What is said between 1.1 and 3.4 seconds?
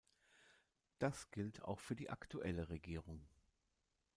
gilt auch für die aktuelle Regierung.